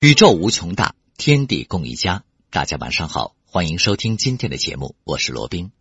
[0.00, 2.22] 宇宙无穷大，天地共一家。
[2.50, 5.72] 大家晚上好，欢迎收听今天的节目，我是罗宾。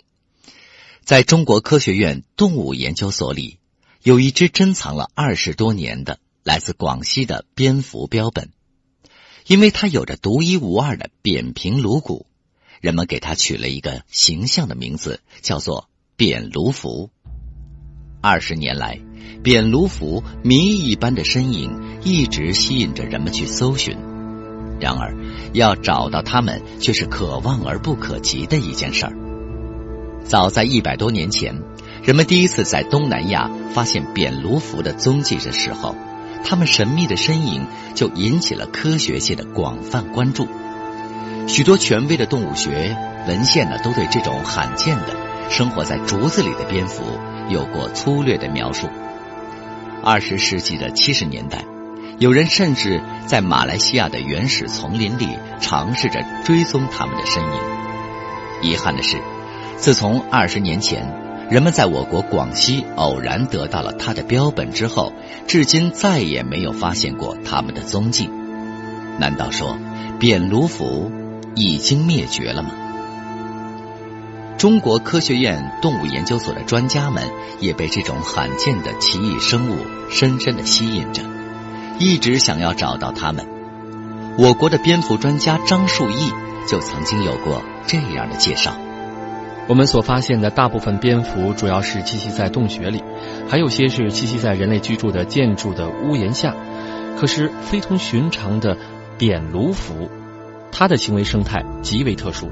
[1.03, 3.59] 在中国科学院动物研究所里，
[4.01, 8.49] 有一只珍藏了二十多年的来自广西的蝙蝠标本，
[9.45, 12.25] 因为它有着独一无二的扁平颅骨，
[12.81, 17.11] 人们给它取了一个形象的名字，叫做扁颅蝠。
[18.19, 18.99] 二十年来，
[19.43, 23.95] 扁颅蝠谜一般的身影一直吸引着人们去搜寻。
[24.79, 25.15] 然而，
[25.53, 29.13] 要找到它们却是可望而不可及的一件事儿。
[30.23, 31.61] 早在一百多年前，
[32.03, 35.95] 人们第一次在东南亚发现扁颅蝠的踪迹的时候，
[36.43, 40.47] 它们神秘的身影就引起了科学界的广泛关注。
[41.47, 45.15] 许多权威的动物学文献呢，都对这种罕见的
[45.49, 47.03] 生活在竹子里的蝙蝠。
[47.49, 48.89] 有过粗略的描述。
[50.03, 51.63] 二十世纪的七十年代，
[52.19, 55.27] 有人甚至在马来西亚的原始丛林里
[55.59, 57.59] 尝试着追踪它们的身影。
[58.61, 59.21] 遗憾的是，
[59.77, 65.13] 自从二十年前人们在我国广西偶然得到了它的标本之后，
[65.47, 68.29] 至今再也没有发现过它们的踪迹。
[69.19, 69.77] 难道说
[70.19, 71.11] 扁颅蝠
[71.55, 72.71] 已经灭绝了吗？
[74.57, 79.77] 中国科学院动物研究所的专家们也被这种罕见的奇异生物
[80.09, 81.21] 深深的吸引着，
[81.99, 83.45] 一直想要找到它们。
[84.37, 86.31] 我国的蝙蝠专家张树义
[86.67, 88.73] 就曾经有过这样的介绍：
[89.67, 93.03] 我们所发现的大部分蝙蝠主要是栖息在洞穴里，
[93.49, 96.53] 还有些是栖息在人类居住的建筑的屋檐下。
[97.19, 98.77] 可是非同寻常的
[99.17, 100.11] 扁颅蝠，
[100.71, 102.51] 它的行为生态极为特殊。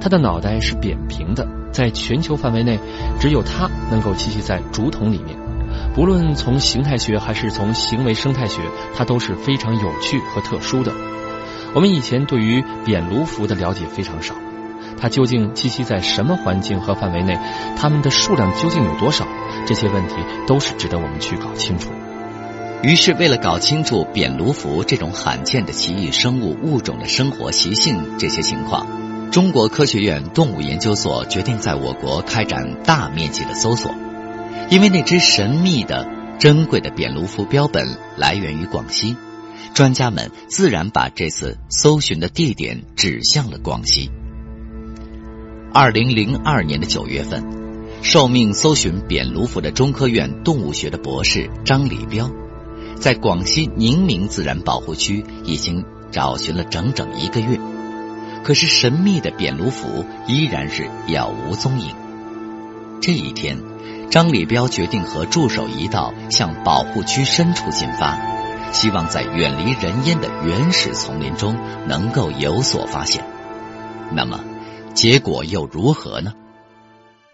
[0.00, 2.78] 它的脑袋是扁平的，在全球范围内，
[3.18, 5.36] 只有它能够栖息在竹筒里面。
[5.94, 8.62] 不论从形态学还是从行为生态学，
[8.94, 10.92] 它都是非常有趣和特殊的。
[11.74, 14.34] 我们以前对于扁颅蝠的了解非常少，
[14.98, 17.38] 它究竟栖息在什么环境和范围内？
[17.76, 19.26] 它们的数量究竟有多少？
[19.66, 20.14] 这些问题
[20.46, 21.90] 都是值得我们去搞清楚。
[22.82, 28.86] 于是，为了搞清楚扁颅蝠这种罕见的奇异生物物种的生活习性这些情况。
[29.30, 33.92] 中国科学院动物研究所决定在我国开展大面积的搜索，
[34.70, 36.06] 因为那只神秘的、
[36.38, 39.16] 珍贵的扁颅蝠标本来源于广西，
[39.74, 44.10] 专家们自然把这次搜寻的地点指向了广西。
[45.72, 47.44] 二零零二年的九月份，
[48.02, 52.30] 受命搜寻扁颅蝠的中科院动物学的博士张礼彪，
[52.96, 57.58] 在广西宁明自然保护区已经找寻了整整一个月。
[58.44, 61.94] 可是神秘的扁颅蝠依然是杳无踪影。
[63.00, 63.58] 这一天，
[64.10, 68.18] 张立彪决定和助手一道向保护区深处进发，
[68.72, 71.54] 希望在远离人烟的原始丛林中
[71.86, 73.22] 能够有所发现。
[74.10, 74.40] 那么，
[74.94, 76.32] 结果又如何呢？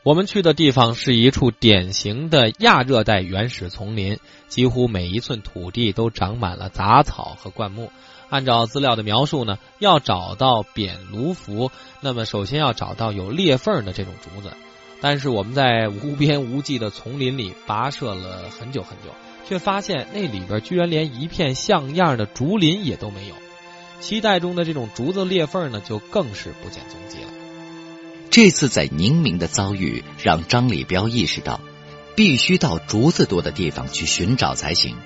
[0.03, 4.19] 我们去的地方是一处典型的亚热带原始丛林，
[4.49, 7.91] 几乎每一寸土地都长满了杂草和灌木。
[8.29, 11.71] 按照资料的描述呢，要找到扁颅蝠，
[12.01, 14.51] 那么首先要找到有裂缝的这种竹子。
[15.06, 19.10] 但是我们在无边无际的丛林里跋涉了很久很久，
[19.47, 23.34] 却发现那里边居然连一片像样的竹林也都没有。
[24.00, 27.28] 期待中的这种竹子裂缝呢，就更是不见踪迹了。
[28.31, 31.60] 这次在宁明的遭遇，让张立彪意识到，
[32.16, 34.97] 必须到竹子多的地方去寻找才行。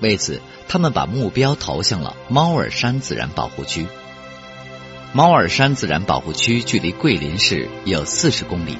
[0.00, 3.88] 为此，他们把目标投向了猫儿山自然保护区。
[5.12, 8.78] 猫儿山自然保护区距离桂林市有四十公里。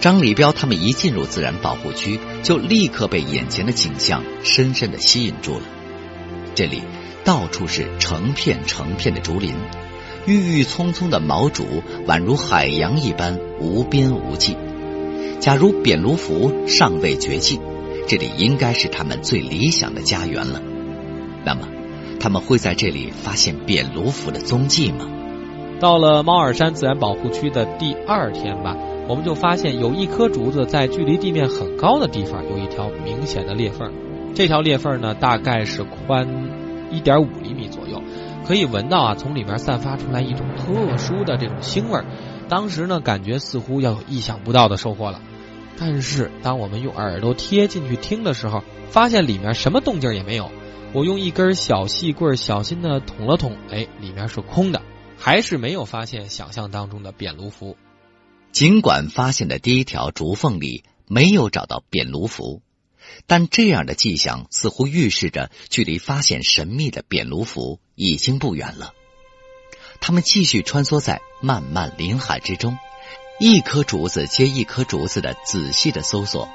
[0.00, 5.62] 张立彪他们一进入自然保护区，就立刻被眼前的景象深深的吸引住了。
[6.54, 6.82] 这里
[7.24, 9.54] 到处是成片成片的竹林。
[10.26, 14.56] 郁郁葱葱的毛竹宛如海洋一般无边无际。
[15.38, 17.60] 假如扁颅蝠尚未绝迹，
[18.08, 20.60] 这里应该是他们最理想的家园了。
[21.44, 21.68] 那么，
[22.18, 25.06] 他们会在这里发现扁颅蝠的踪迹吗？
[25.78, 28.76] 到了猫耳山自然保护区的第二天吧，
[29.08, 33.92] 我们就发现有一棵竹子在距离地面很高的地方有一条明显的裂缝。
[34.34, 36.28] 这条裂缝呢，大概是宽
[36.90, 38.02] 一点五厘米左右。
[38.46, 42.00] 可以闻到啊，从里面散发出来一种特殊的这种腥味。
[42.48, 45.20] 当时呢，感觉似乎要有意想不到的收获了。
[45.78, 50.50] 但是，当我们用耳朵贴进去听的时候，发现里面什么动静也没有。
[50.92, 54.80] 我用一根小细棍小心的捅了捅，哎，里面是空的，
[55.18, 57.76] 还是没有发现想象当中的扁颅蝠。
[58.56, 62.62] 尽管发现的第一条竹缝里没有找到扁颅蝠，
[63.26, 68.94] 但这样的迹象似乎预示着距离发现神秘的扁卢符已经不远了。
[70.00, 72.78] 他们继续穿梭在漫漫林海之中，
[73.38, 76.48] 一颗竹子接一颗竹子的仔细的搜索。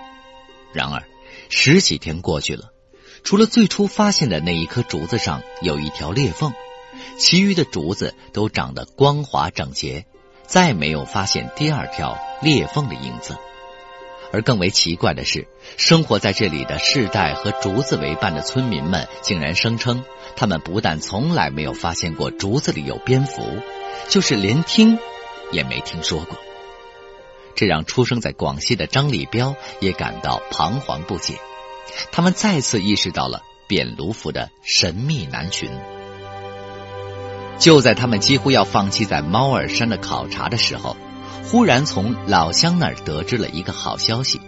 [0.73, 1.03] 然而，
[1.49, 2.73] 十几天过去了，
[3.23, 6.51] 除了最初发现的那一颗竹子上有一条裂缝，
[7.19, 10.07] 其余的竹子都长得光滑整洁，
[10.51, 13.37] 再没有发现第二条裂缝的影子。
[14.33, 20.03] 而更为奇怪的是，生活在这里的世代和竹子为伴的村民们，竟然声称，
[20.35, 23.41] 他们不但从来没有发现过竹子里有蝙蝠，
[24.09, 24.99] 就是连听
[25.53, 26.37] 也没听说过。
[27.55, 31.35] 这让出生在广西的张立彪也感到彷徨不解。
[32.11, 35.69] 他们再次意识到了扁卢符的神秘难寻。
[37.61, 40.97] 就在他们几乎要放弃在猫儿山的考察的时候。
[41.43, 44.39] 忽然从老乡那儿得知了一个好消息，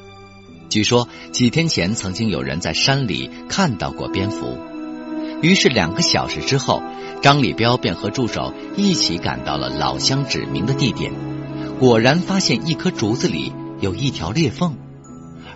[0.70, 4.58] 据说几天前曾经有人在山里看到过蝙蝠。
[5.42, 6.82] 于是两个小时之后，
[7.22, 11.12] 张立彪便和助手一起赶到了老乡指明的地点，
[11.78, 13.52] 果然发现一棵竹子里
[13.82, 14.78] 有一条裂缝，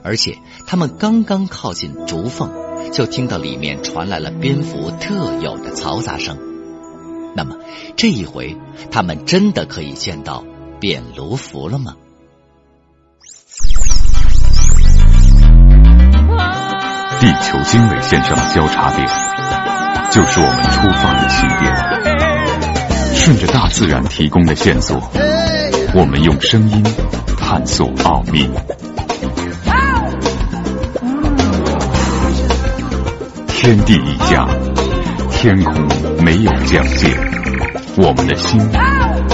[0.04, 2.52] 而且他们刚刚靠近竹缝，
[2.92, 6.38] 就听到里面传来了蝙蝠特有的嘈杂声。
[7.38, 7.56] 那么
[7.96, 8.58] 这一回，
[8.90, 10.44] 他们真的可以见到。
[10.80, 11.96] 扁卢符了吗？
[17.20, 19.08] 地球经纬线上的交叉点，
[20.12, 23.16] 就是我们出发的起点。
[23.16, 25.00] 顺着大自然提供的线索，
[25.94, 26.84] 我们用声音
[27.40, 28.50] 探索奥秘。
[33.48, 34.48] 天地一家，
[35.32, 35.74] 天空
[36.24, 37.27] 没有疆界，
[37.98, 38.60] 我们的心。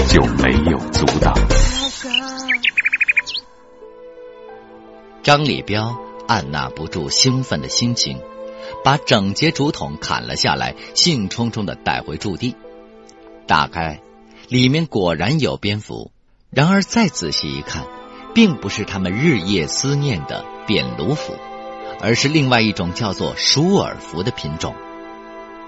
[0.08, 1.34] 就没有阻挡。
[5.22, 5.96] 张立彪
[6.26, 8.20] 按捺不住兴奋的心情，
[8.82, 12.54] 把整节竹筒砍了下来，兴冲冲的带回驻地。
[13.46, 14.00] 打开，
[14.48, 16.10] 里面果然有蝙蝠。
[16.50, 17.84] 然而再仔细一看，
[18.34, 21.34] 并不是他们日夜思念的扁卢蝠，
[22.00, 24.74] 而是另外一种叫做鼠耳蝠的品种。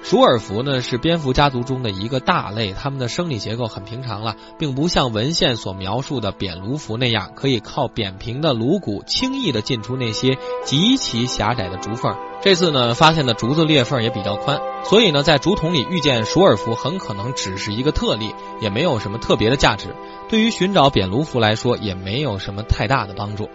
[0.03, 12.17] 鼠耳蝠呢是蝙蝠家族中的一个大类，它们的生理结构很平常了，并不像文献所描述的扁颅蝠那样，可以靠扁平的颅骨轻易的进出那些极其狭窄的竹缝。
[12.41, 19.97] 这次呢发现的竹子裂缝也比较宽，所以呢在竹筒里遇见鼠耳蝠很可能只是一个特例，也没有什么特别的价值。
[20.29, 23.49] 对于寻找扁颅蝠来说，也没有什么太大的帮助。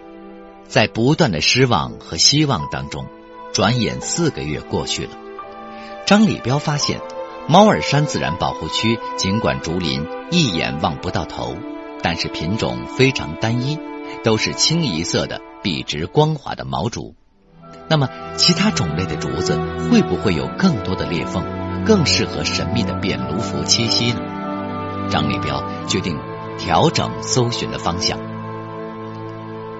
[0.68, 3.06] 在不断的失望和希望当中，
[3.54, 5.10] 转眼四个月过去了。
[6.04, 7.00] 张立彪发现，
[7.48, 11.56] 猫儿山自然保护区尽管竹林一眼望不到头，
[12.02, 13.78] 但是品种非常单一，
[14.24, 17.14] 都是清一色的笔直光滑的毛竹。
[17.88, 19.58] 那么，其他种类的竹子
[19.90, 21.44] 会不会有更多的裂缝，
[21.84, 24.20] 更适合神秘的扁卢蝠栖息呢？
[25.08, 26.18] 张立彪决定
[26.58, 28.18] 调整搜寻的方向。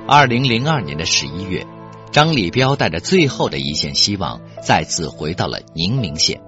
[0.06, 1.66] 二零零二年的十一月。
[2.12, 6.42] 张立彪带着最后的一线希望，再次回到了宁明县。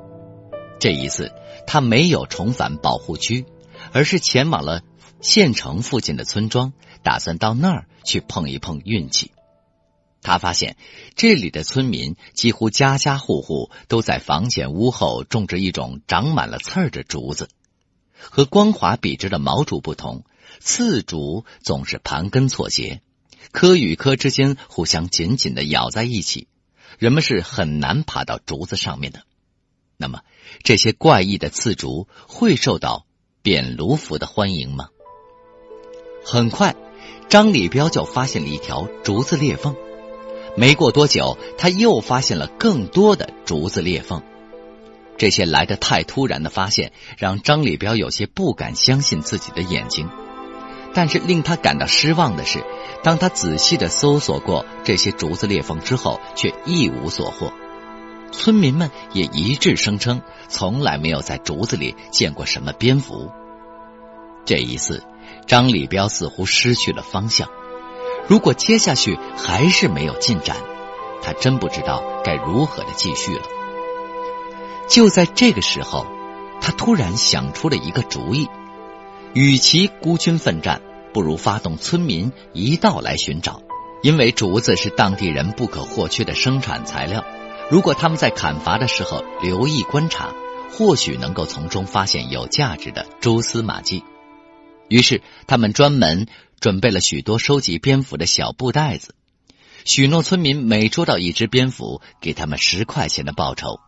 [0.78, 1.32] 这一次，
[1.66, 3.46] 他没有重返保护区，
[3.90, 4.82] 而是前往了
[5.22, 9.32] 县城附近的村庄，打算到那儿去碰一碰运气。
[10.20, 10.76] 他发现，
[11.16, 17.49] 这里的村民几乎家家户户都在房前屋后种着一种长满了刺儿的竹子。
[18.19, 20.24] 和光滑笔直的毛竹不同，
[20.60, 23.00] 刺竹总是盘根错节。
[23.53, 26.48] 棵与棵之间互相紧紧的咬在一起，
[26.98, 29.22] 人们是很难爬到竹子上面的。
[29.96, 30.20] 那么，
[30.63, 33.06] 这些怪异的刺竹会受到
[33.43, 34.89] 扁卢蝠的欢迎吗？
[36.24, 36.74] 很快，
[37.29, 39.77] 张立彪就发现了一条竹子裂缝。
[40.56, 44.22] 没过多久，他又发现了更多的竹子裂缝。
[45.17, 50.08] 这些来的太突然的发现，让张立彪有些不敢相信自己的眼睛。
[50.94, 52.65] 但是令他感到失望的是，
[53.03, 57.53] 当他仔细的搜索过这些竹子裂缝之后，却一无所获。
[58.32, 63.31] 村民们也一致声称，从来没有在竹子里见过什么蝙蝠。
[64.44, 65.03] 这一次，
[65.46, 67.48] 张立彪似乎失去了方向。
[68.29, 70.56] 如果接下去还是没有进展，
[71.22, 73.43] 他真不知道该如何的继续了。
[74.89, 76.06] 就在这个时候，
[76.60, 78.48] 他突然想出了一个主意。
[79.34, 80.81] 与其孤军奋战，
[81.12, 83.62] 不如发动村民一道来寻找。
[84.00, 87.24] 因为竹子是当地人不可或缺的生产材料，
[87.69, 90.32] 如果他们在砍伐的时候留意观察，
[90.70, 94.05] 或许能够从中发现有价值的蛛丝马迹。
[94.88, 96.29] 于是，他们专门
[96.60, 99.17] 准备了许多收集蝙蝠的小布袋子。
[99.84, 103.81] 许诺村民每捉到一只蝙蝠，给他们十块钱的报酬。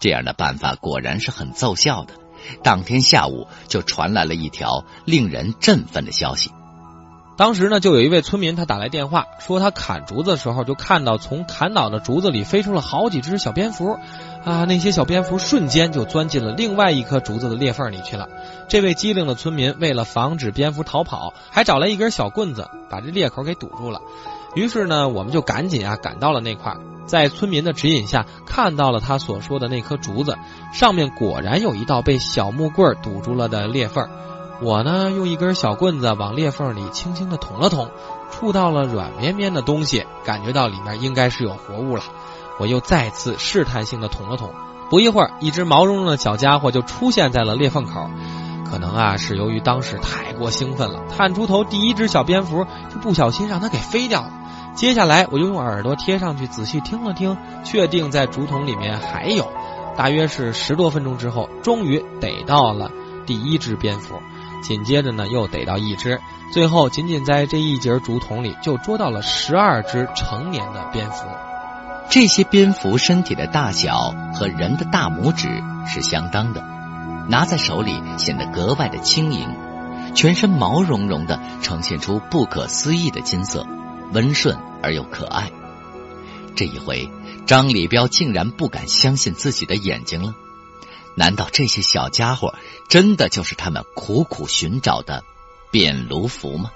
[0.00, 2.23] 这样的办法果然是很奏效的。
[2.62, 6.50] 当天下午就传来了一条令人振奋的消息。
[7.36, 13.98] 当时呢，就有一位村民他打来电话，说他砍竹子的时候就看到从砍倒的竹子里飞出了好几只小蝙蝠，
[14.44, 18.28] 啊，那些小蝙蝠瞬间就钻进了另外一棵竹子的裂缝里去了。
[18.68, 24.00] 这位机灵的村民为了防止蝙蝠逃跑，还找来一根小棍子把这裂口给堵住了。
[24.54, 30.36] 于是呢，我们就赶紧啊赶到了那块，在村民的指引下，看到了他所说的那棵竹子
[30.72, 34.08] 上面果然有一道被小木棍堵住了的裂缝。
[34.62, 37.90] 我呢，用一根小棍子往裂缝里轻轻的捅了捅，
[38.30, 42.04] 触到了软绵绵的东西，感觉到里面应该是有活物了。
[42.60, 44.52] 我又再次试探性的捅了捅，
[44.88, 48.08] 不一会儿，一只毛茸茸的小家伙就出现在了裂缝口。
[48.70, 54.30] 可能啊，是由于当时太过兴奋了，探出头，第一只小蝙蝠就不小心让它给飞掉了。
[54.74, 59.52] 接下来，我就用耳朵贴上去仔细听了听，确定在竹筒里面还有。
[59.96, 62.90] 大约是十多分钟之后，终于逮到了
[63.24, 64.20] 第一只蝙蝠。
[64.62, 66.20] 紧接着呢，又逮到一只，
[66.52, 71.26] 最后仅仅在这一节竹筒里就捉到了十二只成年的蝙蝠。
[72.10, 76.64] 这些蝙蝠身体的大小和人的大拇指是相当的，
[77.28, 79.48] 拿在手里显得格外的轻盈，
[80.14, 83.66] 全身毛茸茸的，呈现出不可思议的金色，
[84.14, 85.50] 温顺而又可爱。
[86.56, 87.10] 这一回，
[87.46, 90.34] 张立彪竟然不敢相信自己的眼睛了。
[91.16, 92.54] 难道这些小家伙
[92.88, 95.24] 真的就是他们苦苦寻找的
[95.70, 96.70] 扁芦蝠吗？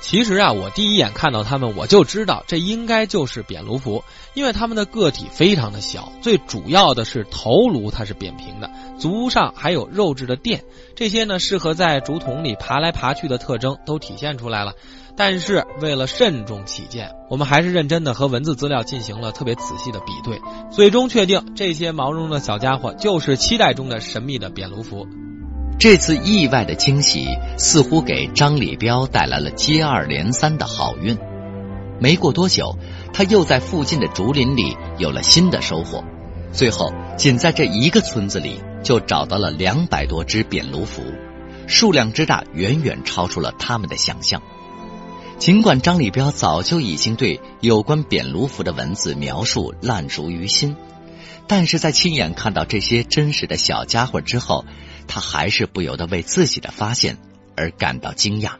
[0.00, 10.64] 其实啊，我第一眼看到它们，我就知道这应该就是扁芦蝠，因为它们的个体非常的小，最主要的是头颅它是扁平的，足上还有肉质的垫，
[10.94, 14.72] 这些呢适合在竹筒里爬来爬去的特征都体现出来了。
[15.16, 20.40] 但是为了慎重起见，我们还是认真的和文字资料进行了特别仔细的比对，
[20.70, 25.08] 最终确定这些毛茸茸的小家伙就是期待中的神秘的扁芦蝠。
[25.78, 31.16] 这次意外的惊喜似乎给张里彪带来了接二连三的好运。
[32.00, 32.76] 没过多久，
[33.12, 36.02] 他又在附近的竹林里有了新的收获。
[36.52, 41.02] 最后，仅在这一个村子里就找到了两百多只扁芦蝠，
[41.68, 44.42] 数量之大远远超出了他们的想象。
[45.38, 50.74] 尽管张里彪早就已经对有关扁芦蝠的文字描述烂熟于心，
[51.46, 54.64] 但是在亲眼看到这些真实的小家伙之后，
[55.08, 57.18] 他还是不由得为自己的发现
[57.56, 58.52] 而感到惊讶。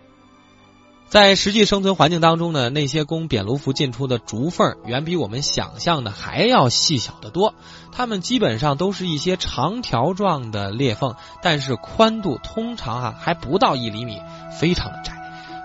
[1.08, 7.54] 在实际生存环境当中呢，那些供扁芦蝠进出的竹缝远比我们想象的还要细小得多，
[7.92, 14.20] 它们基本上都是一些长条状的裂缝，但是宽度通常啊还不到一厘米，
[14.60, 15.14] 非常的窄。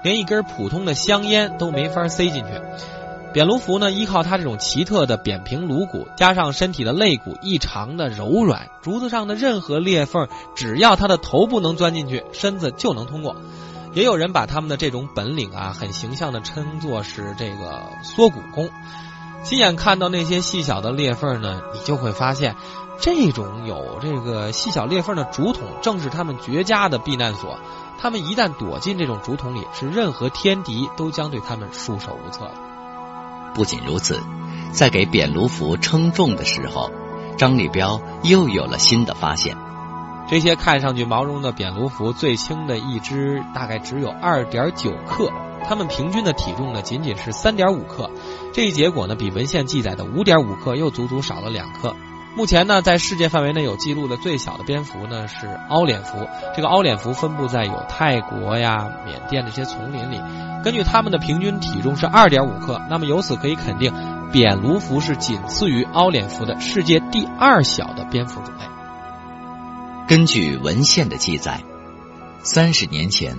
[0.02, 2.50] 连一根普通的香烟都没法塞进去。
[3.34, 13.36] 扁芦蝠呢，依靠它这种奇特的扁平颅骨，加上身体的肋骨异常的柔软，竹子上的任何裂缝，只要它的头部能钻进去，身子就能通过。
[13.94, 18.70] 也有人把他们的这种本领啊，很形象的称作是这个缩骨功。
[19.44, 22.56] 亲眼看到那些细小的裂缝呢，你就会发现，
[23.00, 27.60] 这种有这个细小裂缝的竹筒，正是他们绝佳的避难所。
[28.00, 32.50] 他们一旦躲进这种竹筒里，是任何天敌都将对他们束手无策。
[33.54, 34.20] 不仅如此，
[34.72, 36.92] 在给扁芦蝠称重的时候，
[37.38, 39.56] 张立彪又有了新的发现。
[40.28, 45.30] 这些看上去毛茸的扁芦蝠，最轻的一只大概只有二点九克，
[45.68, 48.10] 它们平均的体重呢仅仅是三点五克。
[48.54, 51.96] 这一结果呢，比文献记载的五点五克又足足少了两克。
[52.36, 56.28] 目前呢，在世界范围内有记录的最小的蝙蝠呢是凹脸蝠。
[56.56, 60.20] 这个凹脸蝠分布在有泰国呀、缅甸这些丛林里。
[60.64, 63.94] 根据它们的平均体重是二点五克，那么由此可以肯定，
[64.32, 68.66] 扁芦蝠是仅次于凹脸蝠的世界第二小的蝙蝠种类。
[70.08, 71.62] 根据文献的记载，
[72.42, 73.38] 三十年前，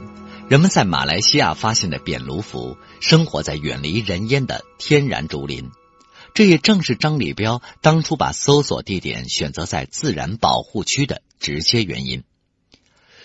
[0.49, 5.73] 人们在马来西亚发现的扁芦蝠生活在远离人烟的天然竹林。
[6.35, 12.25] 这也正是张里彪当初把搜索地点选择在自然保护区的直接原因。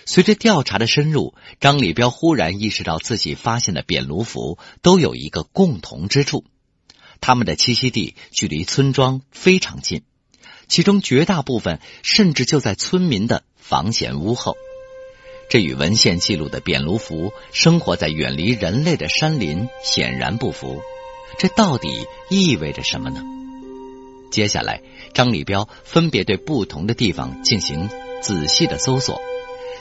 [0.06, 6.46] 随着调查的深入，张里彪忽然意识到自己发现的扁芦蝠都有一个共同之处：
[7.20, 10.04] 它们的栖息地距离村庄非常近，
[10.68, 14.56] 其中绝大部分甚至就在村民的房前屋后。
[15.50, 20.80] 这与文献记录的扁芦蝠生活在远离人类的山林显然不符。
[21.38, 23.22] 这到底意味着什么呢？
[24.32, 24.82] 接下来，
[25.14, 27.90] 张立彪分别对不同的地方进行
[28.22, 29.20] 仔细的搜索，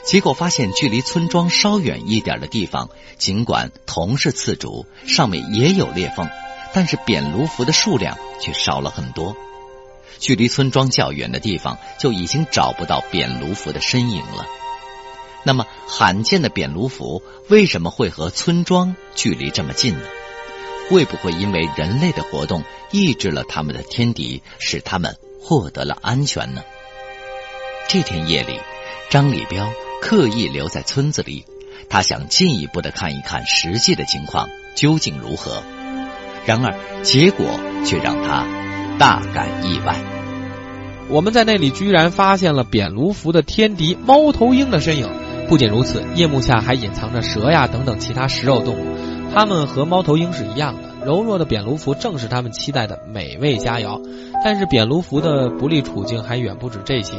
[0.03, 6.29] 结果发现，距离村庄稍远一点的地方，尽管同是刺竹，上面也有裂缝，
[6.73, 9.35] 但是扁卢蝠的数量却少了很多。
[10.17, 14.45] 距离村庄较远的地方就已经找不到扁卢蝠的身影了。
[15.43, 20.01] 那么，罕见的扁卢蝠为什么会和村庄距离这么近呢？
[20.89, 26.63] 会不会因为人类的活动抑制了他们的天敌，使他们获得了安全呢？
[27.87, 28.59] 这天夜里，
[29.11, 29.69] 张立彪
[30.01, 31.45] 刻意留在村子里，
[31.89, 35.61] 他想进一步的看一看实际的情况究竟如何。
[36.45, 37.45] 然而，结果
[37.85, 38.47] 却让他
[38.97, 39.95] 大感意外。
[41.07, 45.07] 我们在那里居然发现了扁卢蝠的天敌猫头鹰的身影。
[45.47, 48.98] 不仅如此，夜幕下还隐藏着蛇呀等等其他食肉动物，
[49.33, 50.89] 它们和猫头鹰是一样的。
[51.05, 54.01] 柔弱的扁卢蝠正是他们期待的美味佳肴。
[54.43, 57.15] 但是扁卢蝠的不利处境还远不止这些。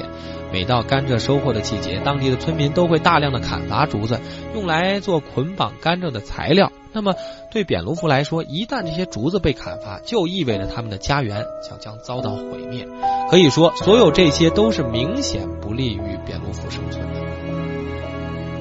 [0.52, 4.18] 每到甘蔗收获的季节，当地的村民都会大量的砍伐竹子，
[4.54, 6.72] 用来做捆绑甘蔗的材料。
[6.92, 7.14] 那么，
[7.52, 12.88] 对扁卢蝠来说，一旦这些竹子被砍伐，就意味着他们的家园将将遭到毁灭。
[13.30, 17.20] 可以说，所有这些都是明显不利于扁卢蝠生存的。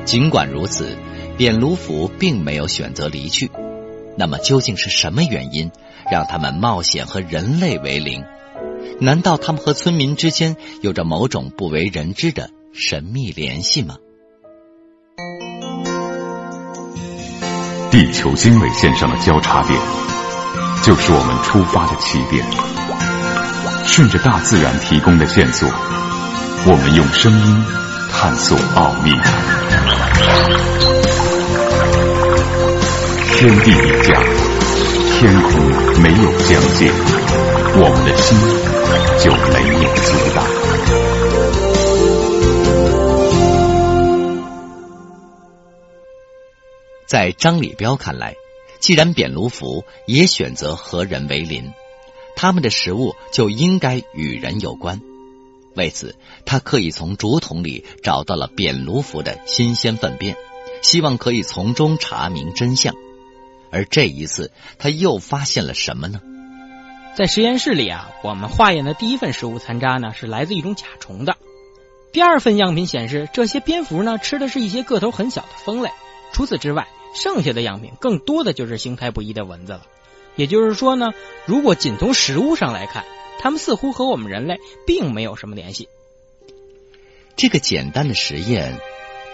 [0.05, 0.95] 尽管如此，
[1.39, 3.49] 扁卢蝠并没有选择离去。
[4.17, 5.71] 那么，究竟是什么原因
[6.11, 8.25] 让他们冒险和人类为邻？
[8.99, 13.95] 难道他们和村民之间有着某种不为人知的神秘联系吗？
[17.89, 19.79] 地球经纬线上的交叉点，
[20.83, 22.45] 就是我们出发的起点。
[23.85, 27.63] 顺着大自然提供的线索，我们用声音
[28.11, 30.98] 探索奥秘。
[33.39, 34.21] 天地一家，
[35.13, 35.49] 天空
[36.01, 36.91] 没有疆界，
[37.79, 38.37] 我们的心
[39.23, 40.43] 就没有阻挡。
[47.07, 48.35] 在张立彪看来，
[48.81, 51.71] 既然扁卢蝠也选择和人为邻，
[52.35, 54.99] 他们的食物就应该与人有关。
[55.77, 56.13] 为此，
[56.45, 60.35] 他刻意从竹筒里找到了扁卢蝠的新鲜粪便，
[60.81, 62.93] 希望可以从中查明真相。
[63.71, 66.21] 而这一次，他又发现了什么呢？
[67.15, 71.35] 在实验室里啊，我们化验的第一份食物残渣呢，是来自一种甲虫的。
[72.11, 75.91] 第二份样品显示，这些蝙蝠呢，吃的是一些个头很小的蜂类。
[76.31, 79.85] 除此之外，剩下的样品更多的就是形态不一的蚊子了。
[80.35, 81.11] 也就是说呢，
[81.45, 83.03] 如果仅从食物上来看，
[83.39, 85.89] 它们似乎和我们人类并没有什么联系。
[87.35, 88.77] 这个简单的实验，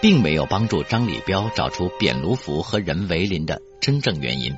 [0.02, 4.56] 并没有帮助张礼彪找出扁卢蝠和人为邻的真正原因。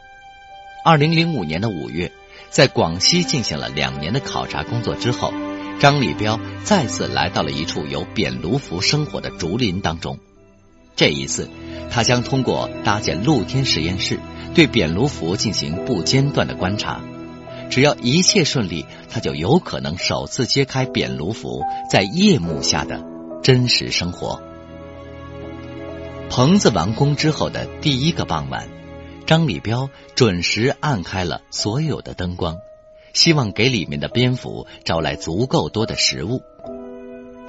[0.85, 2.11] 二零零五年的五月，
[2.49, 5.33] 在广西进行了两年的考察工作之后，
[5.79, 10.17] 张立彪再次来到了一处有扁卢蝠生活的竹林当中。
[10.95, 11.49] 这一次，
[11.91, 14.19] 他将通过搭建露天实验室，
[14.55, 17.01] 对扁卢蝠进行不间断的观察。
[17.69, 23.03] 只要一切顺利，他就有可能首次揭开扁卢蝠在夜幕下的
[23.43, 24.41] 真实生活。
[26.29, 28.67] 棚子完工之后的第一个傍晚，
[29.27, 32.59] 张立彪准时按开了所有的灯光，
[33.11, 36.41] 希望给里面的蝙蝠招来足够多的食物。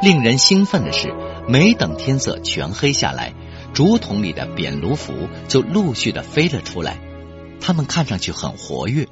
[0.03, 1.15] 令人兴奋的是，
[1.47, 3.33] 没等天色全黑下来，
[3.75, 6.99] 竹筒里的扁卢蝠就陆续的飞了出来。
[7.61, 9.07] 它们看上去很活跃，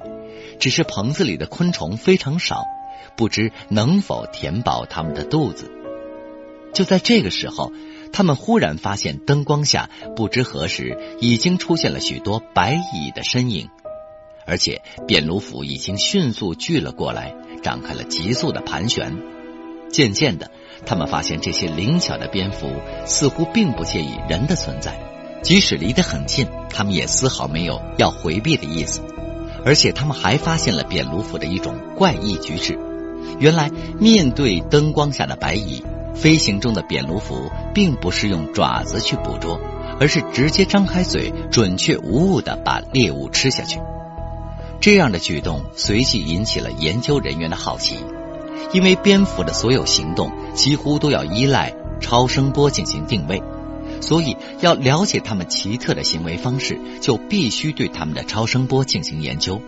[0.59, 2.65] 只是棚子里的昆虫非常少，
[3.15, 5.71] 不知能否填饱它们的肚子。
[6.73, 7.71] 就在这个时候，
[8.17, 13.69] 他们忽然发现灯光下不知何时已经出现了许多白蚁的身影，
[14.47, 19.15] 而且扁卢蝠已经迅速聚了过来，展开了急速的盘旋。
[19.91, 20.49] 渐渐的。
[20.83, 22.71] 他们发现这些灵巧的蝙蝠
[23.05, 24.97] 似乎并不介意人的存在，
[25.43, 28.99] 即使离得很近，他们也丝毫没有要回避的意思。
[29.63, 32.79] 而且，他们还发现了扁卢蝠的一种怪异举止。
[33.37, 35.83] 原来，面对灯光下的白蚁，
[36.19, 39.59] 飞行中的扁卢蝠并不是用爪子去捕捉，
[39.99, 43.79] 而是直接张开嘴，准确无误的把猎物吃下去。
[44.81, 47.97] 这样的举动随即引起了研究人员的好奇。
[48.73, 53.41] 因为蝙蝠的所有行动几乎都要依赖超声波进行定位，
[54.01, 59.61] 所以要了解它们奇特的行为方式，就必须对它们的超声波进行研究。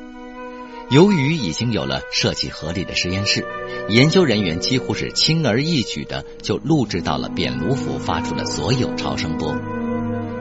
[0.90, 3.46] 由于已经有了设计合理的实验室，
[3.90, 9.56] 研究人员几乎是轻而易举的就录制到了扁卢蝠发出的所有超声波。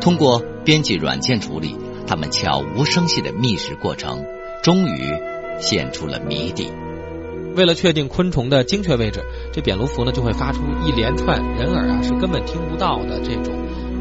[0.01, 4.25] 通过编辑软件处理，他们悄无声息的觅食过程，
[4.63, 5.13] 终于
[5.61, 6.73] 现出了谜底。
[7.55, 13.55] 为了确定昆虫的精确位置，这扁卢蝠呢就会发出一连串人耳啊是根本听不到的这种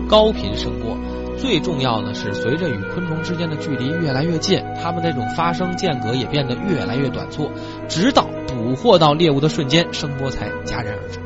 [0.08, 0.98] 高频声波，
[1.38, 7.50] 最重要的是，随着与昆虫之间的距离越来越近，它们这种发声间隔也变得越来越短促，
[7.88, 11.20] 直到捕获到猎物的瞬间，声波才戛然而止。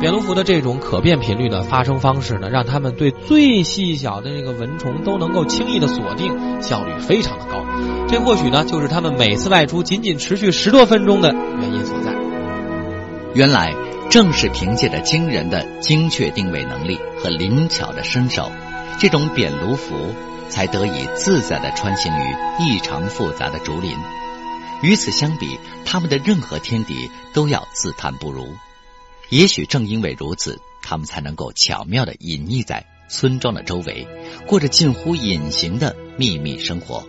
[0.00, 7.64] 扁芦蝠的这种可变频率的发声方式呢，让它们对最细小的那个蚊虫都能够轻易的锁定，效率非常的高。
[8.08, 12.12] 这或许呢，就是它们每次外出仅仅持续十多分钟的原因所在。
[13.32, 13.74] 原来
[14.10, 18.50] 正是凭借着惊人的精确定位能力和灵巧的身手，
[18.98, 20.14] 这种扁芦蝠
[20.48, 23.96] 才得以自在地穿行于异常复杂的竹林。
[24.82, 28.54] 与此相比，它们的任何天敌都要自叹不如。
[29.30, 34.06] 也许正因为如此，它们才能够巧妙地隐匿在村庄的周围，
[34.46, 37.08] 过着近乎隐形的秘密生活，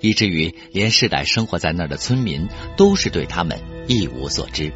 [0.00, 4.72] 以至于连世代生活在那儿的村民都是对它们一无所知。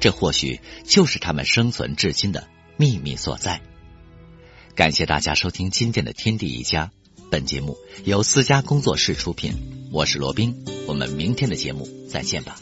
[0.00, 3.60] 这或许就是它们生存至今的秘密所在。
[4.74, 6.90] 感谢大家收听今天的《天地一家》，
[7.30, 9.52] 本节目由私家工作室出品，
[9.92, 12.58] 我是罗宾，我们明天的节目再见吧。